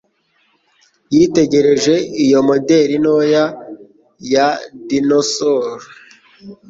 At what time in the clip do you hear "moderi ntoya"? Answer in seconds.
2.47-3.45